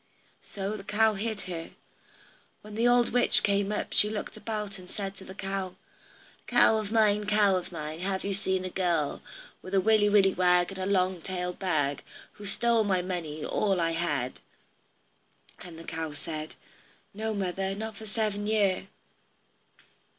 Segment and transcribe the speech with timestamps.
[0.41, 1.69] So the cow hid her.
[2.63, 5.75] When the old witch came up, she looked about and said to the cow:
[6.47, 9.21] "Cow of mine, cow of mine, Have you seen a girl
[9.61, 12.01] With a willy willy wag, and a long tailed bag,
[12.31, 14.39] Who's stole my money, all I had?"
[15.59, 16.55] And the cow said,
[17.13, 18.87] "No, mother, not for seven year."